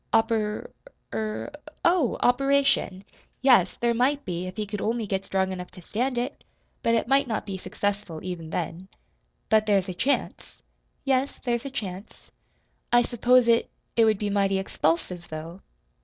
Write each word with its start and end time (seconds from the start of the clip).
"Oper 0.11 0.71
er 1.13 1.51
oh, 1.85 2.17
operation! 2.21 3.03
Yes, 3.43 3.77
there 3.77 3.93
might 3.93 4.25
be, 4.25 4.47
if 4.47 4.57
he 4.57 4.65
could 4.65 4.81
only 4.81 5.05
get 5.05 5.27
strong 5.27 5.51
enough 5.51 5.69
to 5.69 5.81
stand 5.83 6.17
it. 6.17 6.43
But 6.81 6.95
it 6.95 7.07
might 7.07 7.27
not 7.27 7.45
be 7.45 7.55
successful, 7.55 8.19
even 8.23 8.49
then." 8.49 8.87
"But 9.47 9.67
there's 9.67 9.89
a 9.89 9.93
chance?" 9.93 10.63
"Yes, 11.05 11.39
there's 11.45 11.65
a 11.65 11.69
chance." 11.69 12.31
"I 12.91 13.03
s'pose 13.03 13.47
it 13.47 13.69
it 13.95 14.05
would 14.05 14.17
be 14.17 14.31
mighty 14.31 14.57
expulsive, 14.57 15.29
though." 15.29 15.61